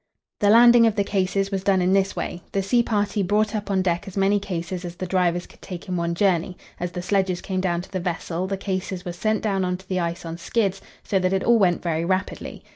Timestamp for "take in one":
5.61-6.15